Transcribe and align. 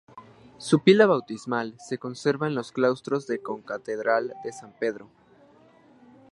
Su 0.57 0.81
pila 0.81 1.05
bautismal 1.05 1.75
se 1.77 1.99
conserva 1.99 2.47
en 2.47 2.55
los 2.55 2.71
claustros 2.71 3.27
de 3.27 3.37
la 3.37 3.43
Concatedral 3.43 4.33
de 4.43 4.51
San 4.51 4.71
Pedro. 4.79 5.07